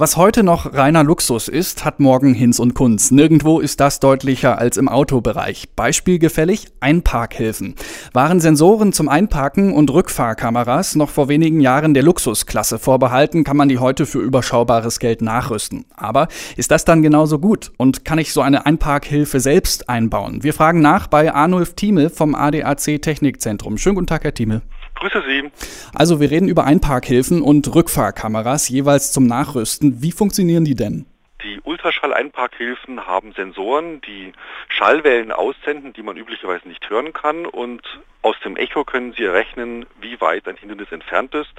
[0.00, 3.10] Was heute noch reiner Luxus ist, hat morgen Hinz und Kunz.
[3.10, 5.68] Nirgendwo ist das deutlicher als im Autobereich.
[5.76, 7.74] Beispielgefällig Einparkhilfen.
[8.14, 13.68] Waren Sensoren zum Einparken und Rückfahrkameras noch vor wenigen Jahren der Luxusklasse vorbehalten, kann man
[13.68, 15.84] die heute für überschaubares Geld nachrüsten.
[15.94, 17.70] Aber ist das dann genauso gut?
[17.76, 20.42] Und kann ich so eine Einparkhilfe selbst einbauen?
[20.42, 23.76] Wir fragen nach bei Arnulf Thieme vom ADAC Technikzentrum.
[23.76, 24.62] Schönen guten Tag, Herr Thieme.
[25.00, 25.50] Grüße Sie.
[25.94, 30.02] Also wir reden über Einparkhilfen und Rückfahrkameras jeweils zum Nachrüsten.
[30.02, 31.06] Wie funktionieren die denn?
[31.70, 34.32] Ultraschall-Einparkhilfen haben Sensoren, die
[34.68, 37.82] Schallwellen aussenden, die man üblicherweise nicht hören kann und
[38.22, 41.52] aus dem Echo können Sie errechnen, wie weit ein Hindernis entfernt ist.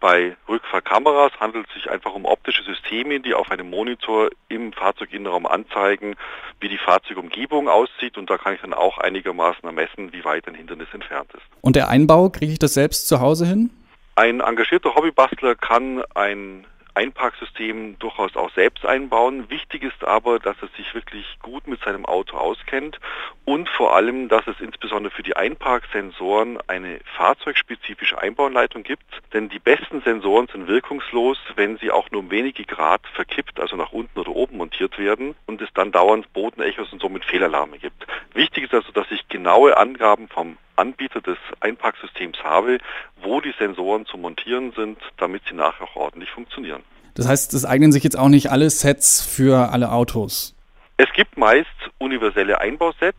[0.00, 5.46] Bei Rückfahrkameras handelt es sich einfach um optische Systeme, die auf einem Monitor im Fahrzeuginnenraum
[5.46, 6.16] anzeigen,
[6.60, 10.54] wie die Fahrzeugumgebung aussieht und da kann ich dann auch einigermaßen ermessen, wie weit ein
[10.54, 11.44] Hindernis entfernt ist.
[11.60, 13.70] Und der Einbau, kriege ich das selbst zu Hause hin?
[14.16, 19.48] Ein engagierter Hobbybastler kann ein Einparksystem durchaus auch selbst einbauen.
[19.50, 22.98] Wichtig ist aber, dass er sich wirklich gut mit seinem Auto auskennt
[23.44, 29.04] und vor allem, dass es insbesondere für die Einparksensoren eine fahrzeugspezifische Einbauanleitung gibt.
[29.32, 33.76] Denn die besten Sensoren sind wirkungslos, wenn sie auch nur um wenige Grad verkippt, also
[33.76, 38.06] nach unten oder oben montiert werden und es dann dauernd Bodenechos und somit Fehlalarme gibt.
[38.34, 42.78] Wichtig ist also, dass ich genaue Angaben vom Anbieter des Einparksystems habe,
[43.22, 46.82] wo die Sensoren zu montieren sind, damit sie nachher auch ordentlich funktionieren.
[47.14, 50.56] Das heißt, es eignen sich jetzt auch nicht alle Sets für alle Autos.
[50.96, 53.18] Es gibt meist universelle Einbausets,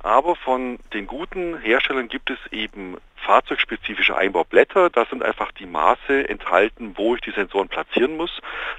[0.00, 4.90] aber von den guten Herstellern gibt es eben fahrzeugspezifische Einbaublätter.
[4.90, 8.30] Da sind einfach die Maße enthalten, wo ich die Sensoren platzieren muss.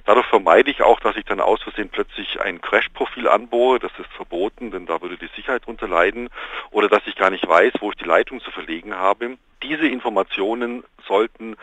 [0.05, 3.79] Dadurch vermeide ich auch, dass ich dann aus Versehen plötzlich ein Crash-Profil anbohre.
[3.79, 6.29] Das ist verboten, denn da würde die Sicherheit drunter leiden.
[6.71, 9.37] Oder dass ich gar nicht weiß, wo ich die Leitung zu verlegen habe.
[9.63, 11.55] Diese Informationen sollten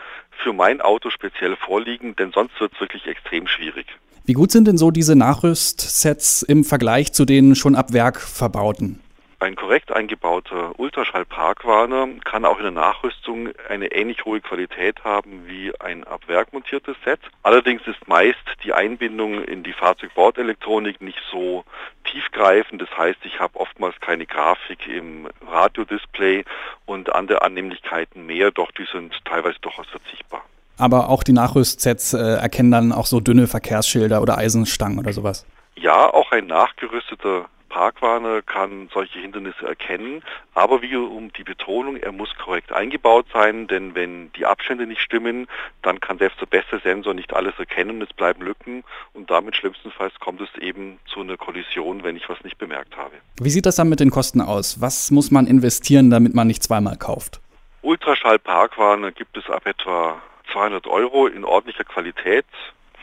[0.43, 3.87] für mein Auto speziell vorliegen, denn sonst wird es wirklich extrem schwierig.
[4.25, 8.99] Wie gut sind denn so diese Nachrüstsets im Vergleich zu den schon ab Werk verbauten?
[9.39, 15.71] Ein korrekt eingebauter Ultraschall-Parkwarner kann auch in der Nachrüstung eine ähnlich hohe Qualität haben wie
[15.79, 17.19] ein ab Werk montiertes Set.
[17.43, 21.65] Allerdings ist meist die Einbindung in die Fahrzeugbautelektronik nicht so
[22.05, 22.81] tiefgreifend.
[22.81, 26.43] Das heißt, ich habe oftmals keine Grafik im Radiodisplay
[26.87, 30.41] und andere Annehmlichkeiten mehr, doch die sind teilweise durchaus verzichtbar.
[30.79, 35.45] Aber auch die Nachrüstsets äh, erkennen dann auch so dünne Verkehrsschilder oder Eisenstangen oder sowas.
[35.75, 37.45] Ja, auch ein nachgerüsteter
[37.77, 40.23] Parkwarner kann solche Hindernisse erkennen,
[40.55, 44.99] aber wie um die Betonung, er muss korrekt eingebaut sein, denn wenn die Abstände nicht
[44.99, 45.45] stimmen,
[45.83, 48.83] dann kann selbst der beste Sensor nicht alles erkennen, es bleiben Lücken
[49.13, 53.13] und damit schlimmstenfalls kommt es eben zu einer Kollision, wenn ich was nicht bemerkt habe.
[53.39, 54.81] Wie sieht das dann mit den Kosten aus?
[54.81, 57.41] Was muss man investieren, damit man nicht zweimal kauft?
[57.83, 60.19] Ultraschall-Parkwarner gibt es ab etwa
[60.51, 62.47] 200 Euro in ordentlicher Qualität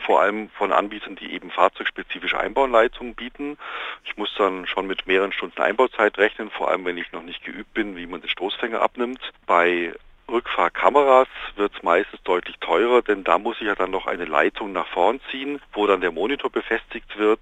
[0.05, 3.57] vor allem von Anbietern, die eben fahrzeugspezifische Einbauleitungen bieten.
[4.03, 7.43] Ich muss dann schon mit mehreren Stunden Einbauzeit rechnen, vor allem wenn ich noch nicht
[7.43, 9.19] geübt bin, wie man den Stoßfänger abnimmt.
[9.45, 9.93] Bei
[10.29, 14.73] Rückfahrkameras wird es meistens deutlich teurer, denn da muss ich ja dann noch eine Leitung
[14.73, 17.41] nach vorn ziehen, wo dann der Monitor befestigt wird.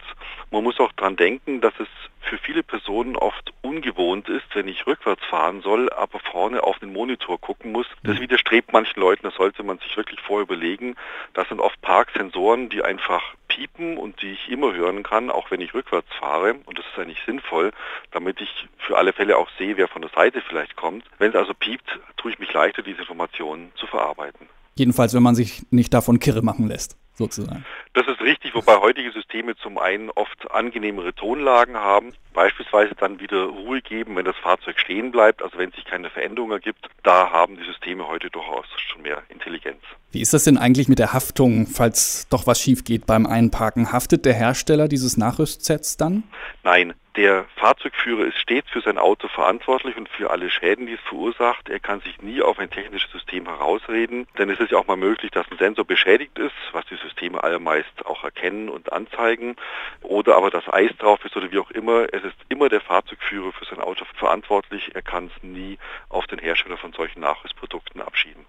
[0.51, 1.87] Man muss auch dran denken, dass es
[2.21, 6.93] für viele Personen oft ungewohnt ist, wenn ich rückwärts fahren soll, aber vorne auf den
[6.93, 7.87] Monitor gucken muss.
[8.03, 8.21] Das mhm.
[8.21, 10.95] widerstrebt manchen Leuten, das sollte man sich wirklich vorher überlegen.
[11.33, 15.61] Das sind oft Parksensoren, die einfach piepen und die ich immer hören kann, auch wenn
[15.61, 16.55] ich rückwärts fahre.
[16.65, 17.71] Und das ist eigentlich sinnvoll,
[18.11, 21.05] damit ich für alle Fälle auch sehe, wer von der Seite vielleicht kommt.
[21.19, 24.47] Wenn es also piept, tue ich mich leichter, diese Informationen zu verarbeiten.
[24.75, 27.63] Jedenfalls, wenn man sich nicht davon kirre machen lässt sozusagen.
[27.93, 33.43] Das ist richtig, wobei heutige Systeme zum einen oft angenehmere Tonlagen haben, beispielsweise dann wieder
[33.43, 36.89] Ruhe geben, wenn das Fahrzeug stehen bleibt, also wenn sich keine Veränderung ergibt.
[37.03, 39.77] Da haben die Systeme heute durchaus schon mehr Intelligenz.
[40.11, 43.91] Wie ist das denn eigentlich mit der Haftung, falls doch was schief geht beim Einparken?
[43.91, 46.23] Haftet der Hersteller dieses Nachrüstsets dann?
[46.63, 50.99] Nein, der Fahrzeugführer ist stets für sein Auto verantwortlich und für alle Schäden, die es
[51.01, 51.69] verursacht.
[51.69, 54.97] Er kann sich nie auf ein technisches System herausreden, denn es ist ja auch mal
[54.97, 59.55] möglich, dass ein Sensor beschädigt ist, was die Systeme allermeist auch erkennen und anzeigen,
[60.01, 62.11] oder aber das Eis drauf ist oder wie auch immer.
[62.11, 64.95] Es ist immer der Fahrzeugführer für sein Auto verantwortlich.
[64.95, 65.77] Er kann es nie
[66.09, 68.45] auf den Hersteller von solchen Nachrüstprodukten abschieben.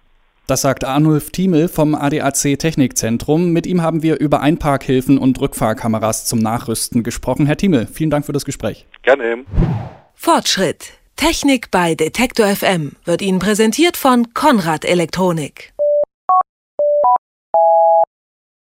[0.47, 3.49] Das sagt Arnulf Thiemel vom ADAC Technikzentrum.
[3.51, 7.47] Mit ihm haben wir über Einparkhilfen und Rückfahrkameras zum Nachrüsten gesprochen.
[7.47, 8.85] Herr Thiemel, vielen Dank für das Gespräch.
[9.01, 9.45] Gerne.
[10.13, 10.93] Fortschritt.
[11.15, 15.73] Technik bei Detektor FM wird Ihnen präsentiert von Konrad Elektronik.